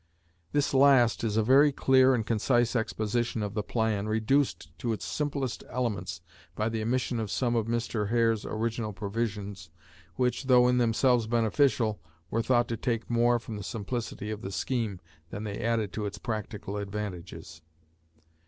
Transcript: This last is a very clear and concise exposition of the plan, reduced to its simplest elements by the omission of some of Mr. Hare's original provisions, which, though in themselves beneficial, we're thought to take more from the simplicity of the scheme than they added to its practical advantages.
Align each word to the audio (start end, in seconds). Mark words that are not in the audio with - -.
This 0.51 0.73
last 0.73 1.23
is 1.23 1.37
a 1.37 1.43
very 1.43 1.71
clear 1.71 2.15
and 2.15 2.25
concise 2.25 2.75
exposition 2.75 3.43
of 3.43 3.53
the 3.53 3.61
plan, 3.61 4.07
reduced 4.07 4.75
to 4.79 4.93
its 4.93 5.05
simplest 5.05 5.63
elements 5.69 6.21
by 6.55 6.69
the 6.69 6.81
omission 6.81 7.19
of 7.19 7.29
some 7.29 7.55
of 7.55 7.67
Mr. 7.67 8.09
Hare's 8.09 8.43
original 8.43 8.93
provisions, 8.93 9.69
which, 10.15 10.45
though 10.45 10.67
in 10.67 10.79
themselves 10.79 11.27
beneficial, 11.27 11.99
we're 12.31 12.41
thought 12.41 12.67
to 12.69 12.77
take 12.77 13.11
more 13.11 13.37
from 13.37 13.57
the 13.57 13.63
simplicity 13.63 14.31
of 14.31 14.41
the 14.41 14.51
scheme 14.51 14.99
than 15.29 15.43
they 15.43 15.59
added 15.63 15.93
to 15.93 16.07
its 16.07 16.17
practical 16.17 16.77
advantages. 16.77 17.61